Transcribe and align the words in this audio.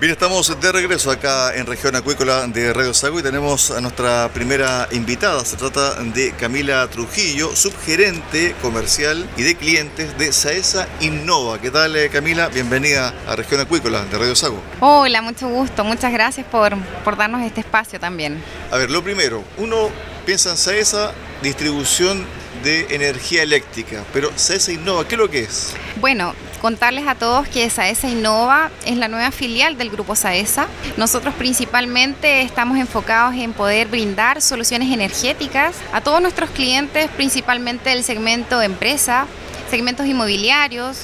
Bien, 0.00 0.12
estamos 0.12 0.58
de 0.58 0.72
regreso 0.72 1.10
acá 1.10 1.54
en 1.54 1.66
región 1.66 1.94
acuícola 1.94 2.46
de 2.46 2.72
Radio 2.72 2.94
Sago 2.94 3.20
y 3.20 3.22
tenemos 3.22 3.70
a 3.70 3.82
nuestra 3.82 4.30
primera 4.32 4.88
invitada. 4.92 5.44
Se 5.44 5.58
trata 5.58 5.96
de 6.02 6.32
Camila 6.32 6.88
Trujillo, 6.88 7.54
subgerente 7.54 8.54
comercial 8.62 9.28
y 9.36 9.42
de 9.42 9.56
clientes 9.56 10.16
de 10.16 10.32
Saesa 10.32 10.88
Innova. 11.02 11.60
¿Qué 11.60 11.70
tal, 11.70 11.94
eh, 11.96 12.08
Camila? 12.08 12.48
Bienvenida 12.48 13.12
a 13.28 13.36
región 13.36 13.60
acuícola 13.60 14.02
de 14.06 14.16
Radio 14.16 14.34
Sago. 14.34 14.62
Hola, 14.80 15.20
mucho 15.20 15.48
gusto. 15.48 15.84
Muchas 15.84 16.14
gracias 16.14 16.46
por, 16.46 16.74
por 17.04 17.18
darnos 17.18 17.42
este 17.42 17.60
espacio 17.60 18.00
también. 18.00 18.42
A 18.70 18.78
ver, 18.78 18.90
lo 18.90 19.04
primero, 19.04 19.44
uno 19.58 19.90
piensa 20.24 20.52
en 20.52 20.56
Saesa, 20.56 21.12
distribución 21.42 22.24
de 22.64 22.86
energía 22.94 23.42
eléctrica, 23.42 24.02
pero 24.14 24.30
Saesa 24.34 24.72
Innova, 24.72 25.06
¿qué 25.06 25.16
es 25.16 25.18
lo 25.18 25.28
que 25.28 25.40
es? 25.40 25.74
Bueno, 25.96 26.34
contarles 26.60 27.06
a 27.08 27.14
todos 27.14 27.48
que 27.48 27.68
Saesa 27.70 28.08
Innova 28.08 28.70
es 28.84 28.96
la 28.96 29.08
nueva 29.08 29.30
filial 29.30 29.76
del 29.76 29.90
grupo 29.90 30.14
Saesa. 30.14 30.68
Nosotros 30.96 31.34
principalmente 31.34 32.42
estamos 32.42 32.78
enfocados 32.78 33.34
en 33.34 33.52
poder 33.52 33.88
brindar 33.88 34.42
soluciones 34.42 34.92
energéticas 34.92 35.76
a 35.92 36.00
todos 36.00 36.20
nuestros 36.20 36.50
clientes, 36.50 37.10
principalmente 37.16 37.90
del 37.90 38.04
segmento 38.04 38.60
empresa, 38.62 39.26
segmentos 39.70 40.06
inmobiliarios 40.06 40.98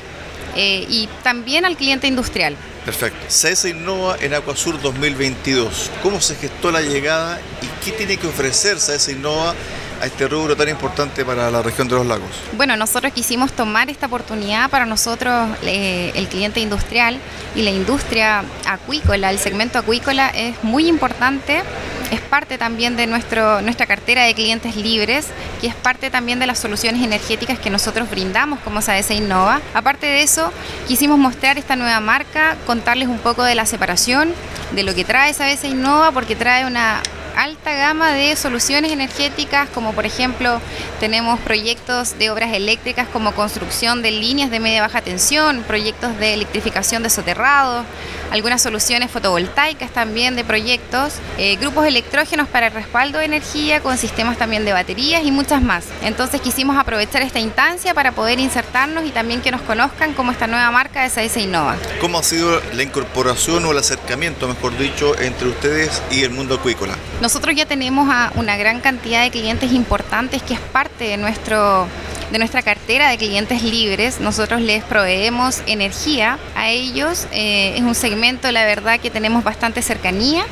eh, 0.54 0.86
y 0.88 1.08
también 1.22 1.64
al 1.64 1.76
cliente 1.76 2.06
industrial. 2.06 2.56
Perfecto. 2.84 3.18
Saesa 3.28 3.68
Innova 3.68 4.16
en 4.20 4.34
Acuasur 4.34 4.80
2022. 4.80 5.90
¿Cómo 6.02 6.20
se 6.20 6.36
gestó 6.36 6.70
la 6.70 6.82
llegada 6.82 7.40
y 7.60 7.84
qué 7.84 7.90
tiene 7.90 8.16
que 8.16 8.28
ofrecer 8.28 8.78
Saesa 8.78 9.10
Innova 9.10 9.54
a 10.00 10.06
este 10.06 10.28
rubro 10.28 10.56
tan 10.56 10.68
importante 10.68 11.24
para 11.24 11.50
la 11.50 11.62
región 11.62 11.88
de 11.88 11.94
los 11.96 12.06
lagos? 12.06 12.30
Bueno, 12.56 12.76
nosotros 12.76 13.12
quisimos 13.12 13.52
tomar 13.52 13.90
esta 13.90 14.06
oportunidad 14.06 14.70
para 14.70 14.86
nosotros, 14.86 15.48
eh, 15.62 16.12
el 16.14 16.28
cliente 16.28 16.60
industrial 16.60 17.18
y 17.54 17.62
la 17.62 17.70
industria 17.70 18.44
acuícola, 18.66 19.30
el 19.30 19.38
segmento 19.38 19.78
acuícola 19.78 20.28
es 20.28 20.62
muy 20.62 20.88
importante, 20.88 21.62
es 22.10 22.20
parte 22.20 22.58
también 22.58 22.96
de 22.96 23.06
nuestro, 23.06 23.62
nuestra 23.62 23.86
cartera 23.86 24.24
de 24.24 24.34
clientes 24.34 24.76
libres, 24.76 25.28
que 25.60 25.66
es 25.66 25.74
parte 25.74 26.10
también 26.10 26.38
de 26.38 26.46
las 26.46 26.58
soluciones 26.58 27.02
energéticas 27.02 27.58
que 27.58 27.70
nosotros 27.70 28.10
brindamos 28.10 28.60
como 28.60 28.80
SAES 28.82 29.10
Innova. 29.10 29.60
Aparte 29.74 30.06
de 30.06 30.22
eso, 30.22 30.52
quisimos 30.86 31.18
mostrar 31.18 31.58
esta 31.58 31.76
nueva 31.76 32.00
marca, 32.00 32.56
contarles 32.66 33.08
un 33.08 33.18
poco 33.18 33.42
de 33.42 33.54
la 33.54 33.66
separación, 33.66 34.32
de 34.72 34.82
lo 34.82 34.94
que 34.94 35.04
trae 35.04 35.32
SAES 35.32 35.64
Innova, 35.64 36.12
porque 36.12 36.36
trae 36.36 36.66
una 36.66 37.02
alta 37.36 37.74
gama 37.74 38.12
de 38.12 38.34
soluciones 38.34 38.90
energéticas, 38.90 39.68
como 39.68 39.92
por 39.92 40.06
ejemplo 40.06 40.60
tenemos 40.98 41.38
proyectos 41.40 42.18
de 42.18 42.30
obras 42.30 42.52
eléctricas 42.54 43.06
como 43.08 43.32
construcción 43.32 44.02
de 44.02 44.10
líneas 44.10 44.50
de 44.50 44.58
media 44.58 44.82
baja 44.82 45.02
tensión, 45.02 45.62
proyectos 45.66 46.18
de 46.18 46.34
electrificación 46.34 47.02
de 47.02 47.10
soterrados, 47.10 47.84
algunas 48.30 48.62
soluciones 48.62 49.10
fotovoltaicas 49.10 49.90
también 49.90 50.34
de 50.34 50.44
proyectos, 50.44 51.14
eh, 51.38 51.56
grupos 51.56 51.86
electrógenos 51.86 52.48
para 52.48 52.68
el 52.68 52.72
respaldo 52.72 53.18
de 53.18 53.26
energía 53.26 53.80
con 53.80 53.98
sistemas 53.98 54.38
también 54.38 54.64
de 54.64 54.72
baterías 54.72 55.22
y 55.24 55.30
muchas 55.30 55.62
más. 55.62 55.84
Entonces 56.02 56.40
quisimos 56.40 56.76
aprovechar 56.78 57.22
esta 57.22 57.38
instancia 57.38 57.94
para 57.94 58.12
poder 58.12 58.40
insertarnos 58.40 59.04
y 59.04 59.10
también 59.10 59.42
que 59.42 59.50
nos 59.50 59.60
conozcan 59.60 60.14
como 60.14 60.32
esta 60.32 60.46
nueva 60.46 60.70
marca 60.70 61.02
de 61.02 61.10
SAIS 61.10 61.36
Innova. 61.36 61.76
¿Cómo 62.00 62.18
ha 62.18 62.22
sido 62.22 62.60
la 62.72 62.82
incorporación 62.82 63.64
o 63.66 63.72
el 63.72 63.78
acercamiento, 63.78 64.48
mejor 64.48 64.76
dicho, 64.78 65.18
entre 65.20 65.48
ustedes 65.48 66.02
y 66.10 66.22
el 66.22 66.30
mundo 66.30 66.54
acuícola? 66.54 66.96
Nosotros 67.26 67.56
ya 67.56 67.66
tenemos 67.66 68.08
a 68.08 68.30
una 68.36 68.56
gran 68.56 68.80
cantidad 68.80 69.20
de 69.20 69.32
clientes 69.32 69.72
importantes 69.72 70.44
que 70.44 70.54
es 70.54 70.60
parte 70.60 71.08
de 71.08 71.16
nuestro 71.16 71.88
de 72.30 72.38
nuestra 72.38 72.62
cartera 72.62 73.08
de 73.08 73.18
clientes 73.18 73.64
libres. 73.64 74.20
Nosotros 74.20 74.60
les 74.60 74.84
proveemos 74.84 75.60
energía 75.66 76.38
a 76.54 76.70
ellos. 76.70 77.26
Eh, 77.32 77.74
es 77.76 77.82
un 77.82 77.96
segmento, 77.96 78.52
la 78.52 78.64
verdad, 78.64 79.00
que 79.00 79.10
tenemos 79.10 79.42
bastante 79.42 79.82
cercanía. 79.82 80.44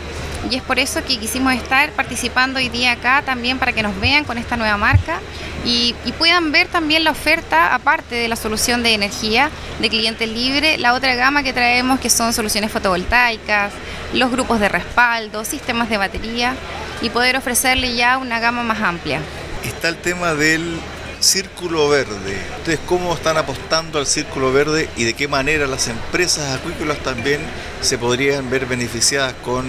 Y 0.51 0.57
es 0.57 0.63
por 0.63 0.79
eso 0.79 1.03
que 1.05 1.19
quisimos 1.19 1.55
estar 1.55 1.91
participando 1.93 2.59
hoy 2.59 2.69
día 2.69 2.93
acá 2.93 3.23
también 3.25 3.59
para 3.59 3.73
que 3.73 3.83
nos 3.83 3.99
vean 3.99 4.25
con 4.25 4.37
esta 4.39 4.57
nueva 4.57 4.77
marca 4.77 5.21
y, 5.65 5.95
puedan 6.19 6.53
ver 6.53 6.69
también 6.69 7.05
la 7.05 7.11
oferta, 7.11 7.75
aparte 7.75 8.15
de 8.15 8.29
la 8.29 8.37
solución 8.37 8.83
de 8.83 8.95
energía 8.95 9.51
de 9.81 9.89
cliente 9.89 10.27
libre, 10.27 10.79
la 10.79 10.95
otra 10.95 11.15
gama 11.15 11.43
que 11.43 11.53
traemos 11.53 11.99
que 11.99 12.11
son 12.11 12.33
soluciones 12.33 12.71
fotovoltaicas, 12.71 13.73
los 14.13 14.31
grupos 14.31 14.61
de 14.61 14.69
respaldo, 14.69 15.45
sistemas 15.45 15.89
de 15.89 15.97
batería 15.97 16.55
y 17.03 17.11
poder 17.11 17.37
ofrecerle 17.37 17.95
ya 17.95 18.19
una 18.19 18.39
gama 18.41 18.63
más 18.63 18.81
amplia. 18.81 19.21
Está 19.65 19.89
el 19.89 19.97
tema 19.97 20.35
del 20.35 20.79
círculo 21.21 21.89
verde. 21.89 22.39
Ustedes 22.59 22.81
cómo 22.87 23.15
están 23.15 23.39
apostando 23.39 23.99
al 23.99 24.07
círculo 24.07 24.53
verde 24.53 24.91
y 24.97 25.05
de 25.05 25.15
qué 25.15 25.27
manera 25.27 25.67
las 25.67 25.89
empresas 25.89 26.55
acuícolas 26.55 26.99
también 26.99 27.41
se 27.81 27.97
podrían 27.97 28.51
ver 28.51 28.67
beneficiadas 28.67 29.35
con 29.43 29.65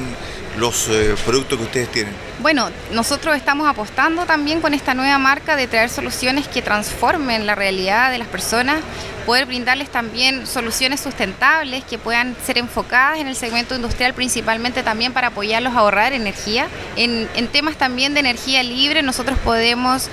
los 0.58 0.88
eh, 0.90 1.16
productos 1.26 1.58
que 1.58 1.64
ustedes 1.66 1.92
tienen? 1.92 2.14
Bueno, 2.40 2.70
nosotros 2.92 3.36
estamos 3.36 3.68
apostando 3.68 4.26
también 4.26 4.62
con 4.62 4.74
esta 4.74 4.94
nueva 4.94 5.18
marca 5.18 5.56
de 5.56 5.68
traer 5.68 5.90
soluciones 5.90 6.48
que 6.48 6.62
transformen 6.62 7.46
la 7.46 7.56
realidad 7.56 8.12
de 8.12 8.18
las 8.18 8.28
personas, 8.28 8.82
poder 9.26 9.46
brindarles 9.46 9.90
también 9.90 10.46
soluciones 10.46 11.00
sustentables 11.00 11.84
que 11.84 11.98
puedan 11.98 12.36
ser 12.46 12.58
enfocadas 12.58 13.20
en 13.20 13.28
el 13.28 13.36
segmento 13.36 13.76
industrial 13.76 14.14
principalmente 14.14 14.84
también 14.84 15.14
para 15.14 15.28
apoyarlos 15.28 15.74
a 15.74 15.80
ahorrar 15.80 16.14
energía. 16.14 16.68
En, 16.96 17.28
en 17.36 17.48
temas 17.48 17.76
también 17.76 18.14
de 18.14 18.20
energía 18.20 18.64
libre 18.64 19.02
nosotros 19.02 19.38
podemos 19.40 20.10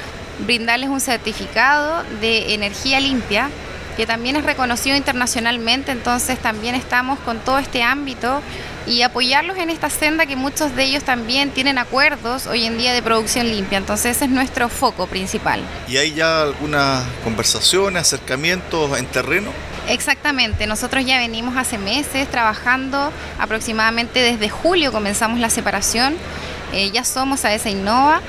brindarles 0.47 0.89
un 0.89 1.01
certificado 1.01 2.03
de 2.21 2.55
energía 2.55 3.01
limpia 3.01 3.51
que 3.97 4.07
también 4.07 4.37
es 4.37 4.45
reconocido 4.45 4.97
internacionalmente, 4.97 5.93
entonces 5.93 6.39
también 6.39 6.75
estamos 6.75 7.19
con 7.21 7.39
todo 7.41 7.59
este 7.59 7.83
ámbito 7.83 8.41
y 8.87 9.03
apoyarlos 9.03 9.57
en 9.59 9.71
esta 9.71 9.91
senda 9.91 10.27
que 10.27 10.37
muchos 10.37 10.75
de 10.75 10.85
ellos 10.85 11.05
también 11.05 11.51
tienen 11.51 11.79
acuerdos 11.79 12.47
hoy 12.47 12.65
en 12.65 12.79
día 12.79 12.93
de 12.93 13.03
producción 13.03 13.49
limpia, 13.49 13.79
entonces 13.79 14.17
ese 14.17 14.27
es 14.27 14.31
nuestro 14.31 14.69
foco 14.69 15.07
principal. 15.07 15.61
¿Y 15.89 15.97
hay 15.97 16.15
ya 16.15 16.43
algunas 16.43 17.05
conversaciones, 17.25 18.03
acercamientos 18.03 18.99
en 18.99 19.07
terreno? 19.07 19.51
Exactamente, 19.89 20.67
nosotros 20.67 21.05
ya 21.05 21.19
venimos 21.19 21.57
hace 21.57 21.79
meses 21.79 22.31
trabajando, 22.31 23.13
aproximadamente 23.39 24.21
desde 24.21 24.49
julio 24.49 24.93
comenzamos 24.93 25.41
la 25.41 25.51
separación, 25.51 26.15
eh, 26.73 26.91
ya 26.91 27.05
somos 27.05 27.45
a 27.45 27.53
esa 27.53 27.69
Innova 27.69 28.21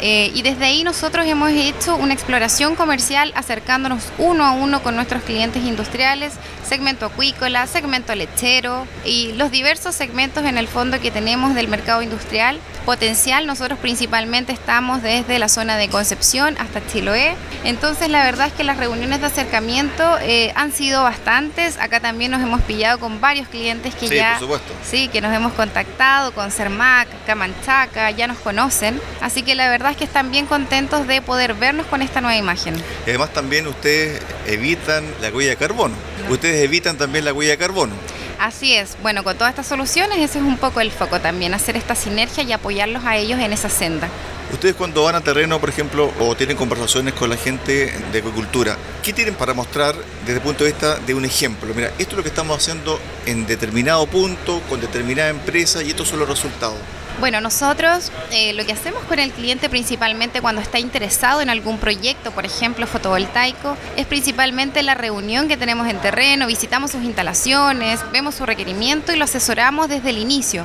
eh, 0.00 0.30
y 0.34 0.42
desde 0.42 0.64
ahí 0.64 0.82
nosotros 0.82 1.26
hemos 1.26 1.50
hecho 1.50 1.96
una 1.96 2.14
exploración 2.14 2.74
comercial 2.74 3.32
acercándonos 3.34 4.04
uno 4.18 4.44
a 4.44 4.52
uno 4.52 4.82
con 4.82 4.96
nuestros 4.96 5.22
clientes 5.22 5.62
industriales, 5.64 6.32
segmento 6.66 7.06
acuícola, 7.06 7.66
segmento 7.66 8.14
lechero 8.14 8.86
y 9.04 9.32
los 9.32 9.50
diversos 9.50 9.94
segmentos 9.94 10.44
en 10.44 10.56
el 10.56 10.68
fondo 10.68 11.00
que 11.00 11.10
tenemos 11.10 11.54
del 11.54 11.68
mercado 11.68 12.02
industrial. 12.02 12.58
Potencial, 12.86 13.46
nosotros 13.46 13.78
principalmente 13.78 14.52
estamos 14.52 15.02
desde 15.02 15.38
la 15.38 15.48
zona 15.48 15.76
de 15.76 15.88
Concepción 15.88 16.56
hasta 16.58 16.84
Chiloé. 16.86 17.36
Entonces 17.64 18.08
la 18.08 18.24
verdad 18.24 18.46
es 18.46 18.52
que 18.54 18.64
las 18.64 18.78
reuniones 18.78 19.20
de 19.20 19.26
acercamiento 19.26 20.18
eh, 20.22 20.52
han 20.56 20.72
sido 20.72 21.02
bastantes. 21.02 21.76
Acá 21.78 22.00
también 22.00 22.30
nos 22.30 22.40
hemos 22.40 22.62
pillado 22.62 22.98
con 22.98 23.20
varios 23.20 23.48
clientes 23.48 23.94
que 23.94 24.08
sí, 24.08 24.16
ya... 24.16 24.32
Por 24.32 24.40
supuesto. 24.40 24.72
Sí, 24.82 25.08
que 25.08 25.20
nos 25.20 25.34
hemos 25.34 25.52
contactado 25.52 26.32
con 26.32 26.50
Cermac, 26.50 27.08
Camanchaca, 27.26 28.10
ya 28.12 28.26
nos 28.26 28.38
conocen. 28.38 29.00
Así 29.20 29.42
que 29.42 29.54
la 29.54 29.68
verdad 29.68 29.89
que 29.96 30.04
están 30.04 30.30
bien 30.30 30.46
contentos 30.46 31.06
de 31.06 31.22
poder 31.22 31.54
vernos 31.54 31.86
con 31.86 32.02
esta 32.02 32.20
nueva 32.20 32.36
imagen. 32.36 32.74
Y 33.06 33.10
además 33.10 33.32
también 33.32 33.66
ustedes 33.66 34.20
evitan 34.46 35.04
la 35.20 35.30
huella 35.30 35.50
de 35.50 35.56
carbono. 35.56 35.94
Ustedes 36.28 36.62
evitan 36.62 36.96
también 36.96 37.24
la 37.24 37.32
huella 37.32 37.52
de 37.52 37.58
carbono. 37.58 37.94
Así 38.38 38.74
es, 38.74 38.96
bueno, 39.02 39.22
con 39.22 39.36
todas 39.36 39.50
estas 39.50 39.66
soluciones 39.66 40.18
ese 40.18 40.38
es 40.38 40.44
un 40.44 40.56
poco 40.56 40.80
el 40.80 40.90
foco 40.90 41.20
también, 41.20 41.52
hacer 41.52 41.76
esta 41.76 41.94
sinergia 41.94 42.42
y 42.42 42.52
apoyarlos 42.52 43.04
a 43.04 43.16
ellos 43.16 43.38
en 43.38 43.52
esa 43.52 43.68
senda. 43.68 44.08
Ustedes 44.50 44.74
cuando 44.74 45.04
van 45.04 45.14
a 45.14 45.20
terreno, 45.20 45.60
por 45.60 45.68
ejemplo, 45.68 46.10
o 46.18 46.34
tienen 46.34 46.56
conversaciones 46.56 47.12
con 47.12 47.28
la 47.28 47.36
gente 47.36 47.92
de 48.10 48.18
acuicultura, 48.18 48.78
¿qué 49.02 49.12
tienen 49.12 49.34
para 49.34 49.52
mostrar 49.52 49.94
desde 50.22 50.38
el 50.38 50.40
punto 50.40 50.64
de 50.64 50.70
vista 50.70 50.96
de 50.96 51.14
un 51.14 51.24
ejemplo? 51.24 51.72
Mira, 51.74 51.88
esto 51.98 52.12
es 52.12 52.16
lo 52.16 52.22
que 52.22 52.30
estamos 52.30 52.56
haciendo 52.56 52.98
en 53.26 53.46
determinado 53.46 54.06
punto, 54.06 54.62
con 54.70 54.80
determinada 54.80 55.28
empresa 55.28 55.82
y 55.82 55.90
estos 55.90 56.08
son 56.08 56.18
los 56.18 56.28
resultados. 56.28 56.78
Bueno, 57.20 57.42
nosotros 57.42 58.10
eh, 58.30 58.54
lo 58.54 58.64
que 58.64 58.72
hacemos 58.72 59.04
con 59.04 59.18
el 59.18 59.30
cliente 59.30 59.68
principalmente 59.68 60.40
cuando 60.40 60.62
está 60.62 60.78
interesado 60.78 61.42
en 61.42 61.50
algún 61.50 61.76
proyecto, 61.76 62.30
por 62.30 62.46
ejemplo 62.46 62.86
fotovoltaico, 62.86 63.76
es 63.96 64.06
principalmente 64.06 64.82
la 64.82 64.94
reunión 64.94 65.46
que 65.46 65.58
tenemos 65.58 65.86
en 65.86 65.98
terreno, 65.98 66.46
visitamos 66.46 66.92
sus 66.92 67.04
instalaciones, 67.04 68.00
vemos 68.10 68.36
su 68.36 68.46
requerimiento 68.46 69.12
y 69.12 69.16
lo 69.16 69.24
asesoramos 69.24 69.90
desde 69.90 70.08
el 70.08 70.16
inicio, 70.16 70.64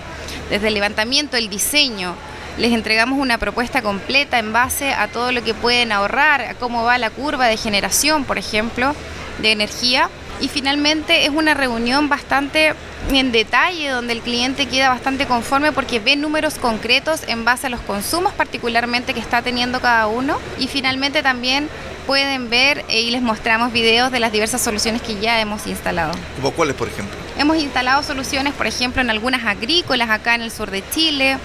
desde 0.50 0.70
el 0.70 0.76
levantamiento, 0.76 1.36
el 1.36 1.50
diseño. 1.50 2.16
Les 2.58 2.72
entregamos 2.72 3.20
una 3.20 3.38
propuesta 3.38 3.82
completa 3.82 4.40
en 4.40 4.54
base 4.54 4.94
a 4.94 5.10
todo 5.10 5.34
lo 5.34 5.44
que 5.44 5.54
pueden 5.54 5.92
ahorrar, 5.92 6.42
a 6.42 6.54
cómo 6.54 6.86
va 6.86 6.98
la 6.98 7.10
curva 7.10 7.48
de 7.48 7.58
generación, 7.58 8.24
por 8.24 8.38
ejemplo, 8.38 8.96
de 9.42 9.52
energía 9.52 10.10
y 10.40 10.48
finalmente 10.48 11.26
es 11.26 11.30
una 11.30 11.54
reunión 11.54 12.10
bastante 12.10 12.74
en 13.12 13.32
detalle 13.32 13.90
donde 13.90 14.14
el 14.14 14.22
cliente 14.22 14.66
queda 14.66 14.90
bastante 14.90 15.26
conforme 15.26 15.72
porque 15.72 16.00
ve 16.00 16.16
números 16.16 16.56
concretos 16.56 17.22
en 17.28 17.46
base 17.46 17.68
a 17.68 17.70
los 17.70 17.82
consumos 17.82 18.34
particularmente 18.34 19.14
que 19.14 19.20
está 19.20 19.42
teniendo 19.42 19.80
cada 19.80 20.08
uno 20.08 20.40
y 20.60 20.68
finalmente 20.68 21.22
también 21.22 21.70
pueden 22.06 22.50
ver 22.50 22.86
y 22.90 23.10
les 23.12 23.22
mostramos 23.22 23.72
videos 23.74 24.12
de 24.12 24.20
las 24.20 24.32
diversas 24.32 24.62
soluciones 24.62 25.02
que 25.02 25.20
ya 25.20 25.40
hemos 25.42 25.66
instalado. 25.68 26.14
¿Como 26.36 26.52
cuáles, 26.52 26.76
por 26.76 26.88
ejemplo? 26.88 27.16
Hemos 27.38 27.58
instalado 27.58 28.04
soluciones, 28.04 28.54
por 28.54 28.68
ejemplo, 28.68 29.02
en 29.02 29.10
algunas 29.10 29.46
agrícolas 29.46 30.10
acá 30.10 30.36
en 30.36 30.42
el 30.42 30.52
sur 30.52 30.72
de 30.72 30.84
Chile, 30.92 31.38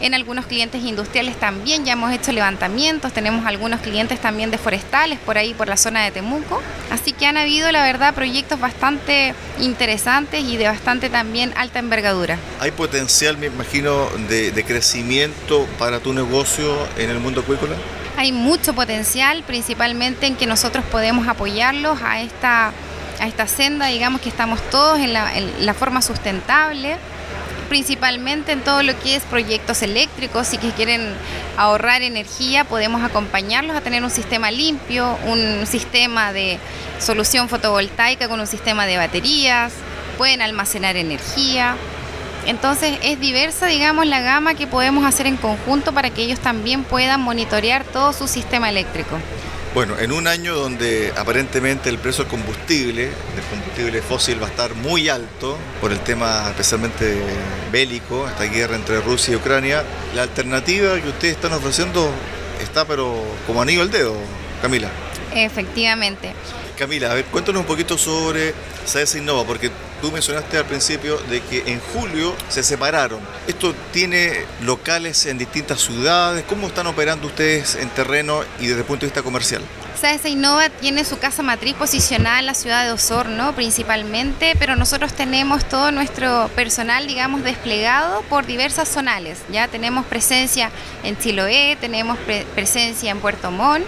en 0.00 0.14
algunos 0.14 0.46
clientes 0.46 0.82
industriales 0.84 1.36
también 1.36 1.84
ya 1.84 1.92
hemos 1.92 2.12
hecho 2.12 2.32
levantamientos, 2.32 3.12
tenemos 3.12 3.46
algunos 3.46 3.80
clientes 3.80 4.20
también 4.20 4.50
de 4.50 4.58
forestales 4.58 5.18
por 5.18 5.38
ahí, 5.38 5.54
por 5.54 5.68
la 5.68 5.76
zona 5.76 6.04
de 6.04 6.10
Temuco. 6.10 6.62
Así 6.90 7.12
que 7.12 7.26
han 7.26 7.36
habido, 7.36 7.70
la 7.72 7.82
verdad, 7.82 8.14
proyectos 8.14 8.60
bastante 8.60 9.34
interesantes 9.60 10.42
y 10.44 10.56
de 10.56 10.68
bastante 10.68 11.10
también 11.10 11.52
alta 11.56 11.78
envergadura. 11.78 12.38
¿Hay 12.60 12.70
potencial, 12.70 13.36
me 13.38 13.46
imagino, 13.46 14.08
de, 14.28 14.52
de 14.52 14.64
crecimiento 14.64 15.66
para 15.78 16.00
tu 16.00 16.12
negocio 16.12 16.74
en 16.96 17.10
el 17.10 17.18
mundo 17.18 17.40
acuícola? 17.40 17.74
Hay 18.16 18.32
mucho 18.32 18.74
potencial, 18.74 19.44
principalmente 19.46 20.26
en 20.26 20.36
que 20.36 20.46
nosotros 20.46 20.84
podemos 20.90 21.28
apoyarlos 21.28 22.02
a 22.02 22.20
esta, 22.20 22.72
a 23.20 23.26
esta 23.26 23.46
senda, 23.46 23.86
digamos 23.86 24.20
que 24.20 24.28
estamos 24.28 24.60
todos 24.70 24.98
en 24.98 25.12
la, 25.12 25.36
en 25.36 25.66
la 25.66 25.74
forma 25.74 26.02
sustentable 26.02 26.96
principalmente 27.68 28.52
en 28.52 28.60
todo 28.60 28.82
lo 28.82 28.98
que 29.00 29.16
es 29.16 29.22
proyectos 29.24 29.82
eléctricos 29.82 30.52
y 30.54 30.58
que 30.58 30.70
quieren 30.70 31.14
ahorrar 31.56 32.02
energía, 32.02 32.64
podemos 32.64 33.02
acompañarlos 33.02 33.76
a 33.76 33.80
tener 33.80 34.02
un 34.02 34.10
sistema 34.10 34.50
limpio, 34.50 35.18
un 35.26 35.66
sistema 35.66 36.32
de 36.32 36.58
solución 36.98 37.48
fotovoltaica 37.48 38.28
con 38.28 38.40
un 38.40 38.46
sistema 38.46 38.86
de 38.86 38.96
baterías, 38.96 39.72
pueden 40.16 40.42
almacenar 40.42 40.96
energía. 40.96 41.76
Entonces 42.46 42.98
es 43.02 43.20
diversa, 43.20 43.66
digamos, 43.66 44.06
la 44.06 44.20
gama 44.20 44.54
que 44.54 44.66
podemos 44.66 45.04
hacer 45.04 45.26
en 45.26 45.36
conjunto 45.36 45.92
para 45.92 46.10
que 46.10 46.22
ellos 46.22 46.40
también 46.40 46.82
puedan 46.84 47.20
monitorear 47.20 47.84
todo 47.84 48.12
su 48.12 48.26
sistema 48.26 48.70
eléctrico. 48.70 49.18
Bueno, 49.78 49.96
en 49.96 50.10
un 50.10 50.26
año 50.26 50.56
donde 50.56 51.12
aparentemente 51.16 51.88
el 51.88 51.98
precio 51.98 52.24
del 52.24 52.32
combustible, 52.32 53.04
del 53.04 53.44
combustible 53.48 54.02
fósil 54.02 54.42
va 54.42 54.48
a 54.48 54.50
estar 54.50 54.74
muy 54.74 55.08
alto 55.08 55.56
por 55.80 55.92
el 55.92 56.00
tema 56.00 56.48
especialmente 56.48 57.16
bélico, 57.70 58.26
esta 58.26 58.42
guerra 58.42 58.74
entre 58.74 59.00
Rusia 59.00 59.34
y 59.34 59.36
Ucrania, 59.36 59.84
la 60.16 60.22
alternativa 60.22 61.00
que 61.00 61.08
ustedes 61.08 61.36
están 61.36 61.52
ofreciendo 61.52 62.10
está 62.60 62.86
pero 62.86 63.22
como 63.46 63.62
anillo 63.62 63.82
al 63.82 63.92
dedo, 63.92 64.16
Camila. 64.60 64.90
Efectivamente. 65.32 66.32
Camila, 66.76 67.12
a 67.12 67.14
ver, 67.14 67.26
cuéntanos 67.26 67.60
un 67.60 67.66
poquito 67.68 67.96
sobre 67.96 68.54
SAES 68.84 69.14
Innova, 69.14 69.44
porque 69.44 69.70
tú 70.00 70.12
mencionaste 70.12 70.58
al 70.58 70.64
principio 70.64 71.18
de 71.30 71.40
que 71.40 71.64
en 71.66 71.80
julio 71.80 72.34
se 72.48 72.62
separaron. 72.62 73.20
¿Esto 73.46 73.74
tiene 73.92 74.44
locales 74.62 75.26
en 75.26 75.38
distintas 75.38 75.80
ciudades? 75.80 76.44
¿Cómo 76.48 76.68
están 76.68 76.86
operando 76.86 77.26
ustedes 77.26 77.74
en 77.76 77.88
terreno 77.90 78.42
y 78.60 78.66
desde 78.66 78.80
el 78.80 78.86
punto 78.86 79.02
de 79.02 79.06
vista 79.06 79.22
comercial? 79.22 79.62
SAES 80.00 80.24
Innova 80.26 80.68
tiene 80.68 81.04
su 81.04 81.18
casa 81.18 81.42
matriz 81.42 81.74
posicionada 81.74 82.38
en 82.38 82.46
la 82.46 82.54
ciudad 82.54 82.84
de 82.84 82.92
Osorno 82.92 83.52
principalmente, 83.54 84.54
pero 84.58 84.76
nosotros 84.76 85.12
tenemos 85.12 85.64
todo 85.68 85.90
nuestro 85.90 86.48
personal, 86.54 87.08
digamos, 87.08 87.42
desplegado 87.42 88.22
por 88.22 88.46
diversas 88.46 88.88
zonales. 88.88 89.38
Ya 89.50 89.66
tenemos 89.66 90.06
presencia 90.06 90.70
en 91.02 91.18
Chiloé, 91.18 91.76
tenemos 91.80 92.16
pre 92.18 92.46
presencia 92.54 93.10
en 93.10 93.18
Puerto 93.18 93.50
Montt 93.50 93.84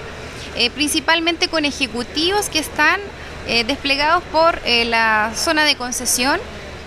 eh, 0.57 0.71
principalmente 0.71 1.49
con 1.49 1.65
ejecutivos 1.65 2.49
que 2.49 2.59
están 2.59 3.01
eh, 3.47 3.65
desplegados 3.65 4.23
por 4.25 4.61
eh, 4.65 4.85
la 4.85 5.33
zona 5.35 5.65
de 5.65 5.77
concesión 5.77 6.41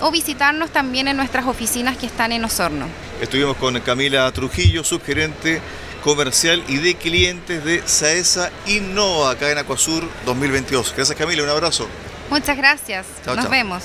o 0.00 0.10
visitarnos 0.10 0.70
también 0.70 1.06
en 1.06 1.18
nuestras 1.18 1.46
oficinas 1.46 1.98
que 1.98 2.06
están 2.06 2.32
en 2.32 2.46
Osorno. 2.46 2.86
Estuvimos 3.20 3.58
con 3.58 3.78
Camila 3.80 4.32
Trujillo, 4.32 4.84
subgerente 4.84 5.60
comercial 6.04 6.62
y 6.68 6.76
de 6.76 6.94
clientes 6.94 7.64
de 7.64 7.82
Saesa 7.86 8.52
Innova 8.66 9.30
acá 9.30 9.50
en 9.50 9.58
Acuasur 9.58 10.06
2022. 10.26 10.92
Gracias 10.94 11.18
Camila, 11.18 11.42
un 11.42 11.48
abrazo. 11.48 11.88
Muchas 12.30 12.56
gracias. 12.56 13.06
Nos 13.26 13.48
vemos. 13.48 13.82